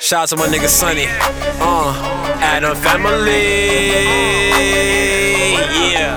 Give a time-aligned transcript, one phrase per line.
[0.00, 1.06] Shout out to my nigga Sonny.
[1.60, 1.94] Uh,
[2.40, 4.02] Adam family.
[5.92, 6.16] Yeah.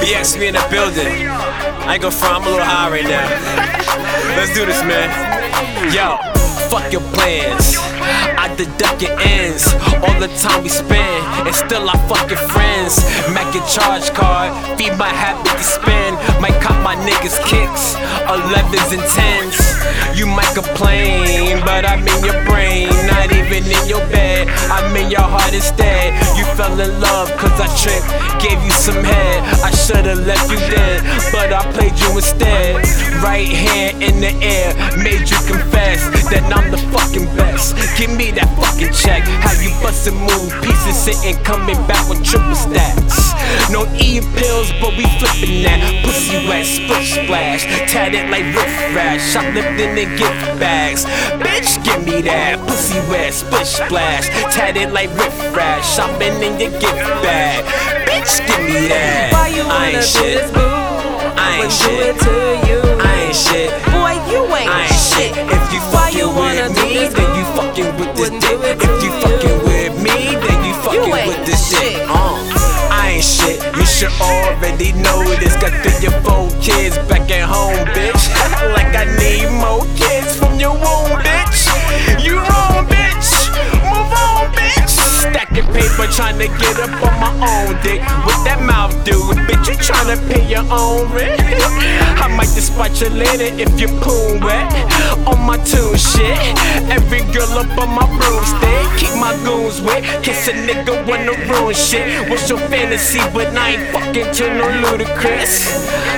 [0.00, 1.26] BX me in the building.
[1.28, 3.26] I ain't gonna front, I'm a little high right now.
[4.36, 5.08] Let's do this, man.
[5.92, 6.18] Yo,
[6.68, 7.76] fuck your plans.
[8.38, 9.66] I deduct your ends.
[10.04, 13.02] All the time we spend, and still I fuck your friends.
[13.66, 16.16] Charge card, feed my habit to spend.
[16.40, 20.16] Might cop my niggas kicks, 11s and 10s.
[20.16, 24.48] You might complain, but I'm in your brain, not even in your bed.
[24.70, 26.14] I'm in your heart instead.
[26.36, 28.08] You fell in love, cause I tricked,
[28.42, 29.44] gave you some head.
[29.62, 32.76] I should've left you dead, but I played you instead.
[33.22, 35.38] Right hand in the air, made you
[39.98, 43.34] Bustin' move pieces, sitting, coming back with triple stacks.
[43.68, 45.82] No E pills, but we flipping that.
[46.06, 49.18] Pussy wet, splish splash, tatted like Riff Raff.
[49.18, 51.02] Shoplifting in the gift bags.
[51.42, 52.62] Bitch, give me that.
[52.62, 55.82] Pussy wet, splish splash, tatted like Riff Raff.
[55.82, 57.66] Shopping in your gift bag.
[58.06, 59.34] Bitch, give me that.
[59.34, 60.46] Why you wanna ain't do shit.
[60.46, 60.62] this, boo?
[60.62, 62.34] I ain't I'ma do it to
[62.70, 62.80] you.
[63.02, 63.70] I ain't shit.
[63.90, 65.34] Boy, you ain't, I ain't shit.
[65.34, 68.30] If you Why fucking you wanna with do me, this, then you fucking with this
[68.30, 68.62] dick.
[68.62, 69.22] If you you.
[69.26, 71.80] fucking with me, then you fucking with this dick.
[71.80, 72.08] shit.
[72.08, 72.36] Uh,
[72.90, 73.60] I ain't shit.
[73.76, 75.56] You should already know this.
[75.56, 78.22] Got three or four kids back at home, bitch.
[78.76, 81.72] like I need more kids from your womb, bitch.
[82.22, 83.30] You wrong, bitch.
[83.88, 84.88] Move on, bitch.
[84.88, 88.00] Stacking paper, trying to get up on my own dick.
[88.26, 89.16] What that mouth do?
[89.46, 91.40] Bitch, you trying to pay your own rent?
[92.22, 94.68] I might just spot you later if your poon wet.
[95.26, 96.36] On my tune shit.
[96.90, 98.07] Every girl up on my broomstick.
[98.07, 98.07] Keep my
[99.68, 100.02] goons wet.
[100.22, 102.28] Kiss a nigga wanna ruin shit.
[102.28, 103.20] What's your fantasy?
[103.32, 105.54] But I ain't fucking to no Ludacris.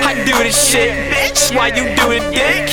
[0.03, 1.55] I do this shit, bitch.
[1.55, 2.67] Why you do it, dick?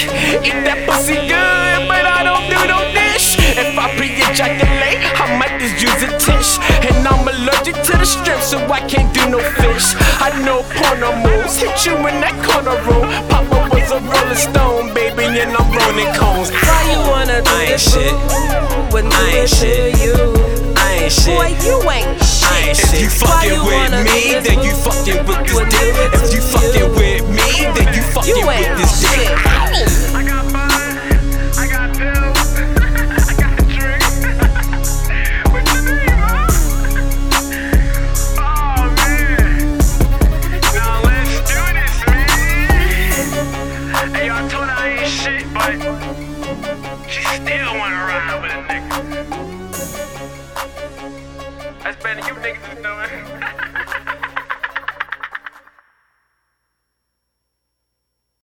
[0.46, 3.36] Eat that pussy good, but I don't do no dish.
[3.58, 6.58] If I pre-ejaculate, I might just use a tish.
[6.86, 9.94] And I'm allergic to the strip, so I can't do no fish.
[10.20, 13.06] I know porno moves, hit you in that corner room.
[13.28, 16.50] Papa was a rolling stone, baby, and I'm rolling cones.
[16.50, 18.14] Why you wanna do I ain't this, shit.
[18.94, 20.07] I ain't shit.
[21.64, 22.48] You ain't shit.
[22.48, 22.94] I shit.
[22.94, 25.96] If you Why fucking you with me, this, then you fucking with this dick.
[25.98, 29.10] it If you fucking with me, then you fucking You with this dick.
[29.10, 29.30] shit.
[30.14, 30.70] I got fun,
[31.58, 32.58] I got pills,
[33.28, 34.14] I got drinks.
[35.52, 36.48] What's your name, huh?
[38.40, 38.44] Oh
[38.96, 39.78] man.
[40.74, 42.28] Now let's do this, man.
[44.14, 45.72] Hey, y'all told her I ain't shit, but
[47.08, 48.77] she still wanna ride with a nigga.
[52.48, 53.67] That's better than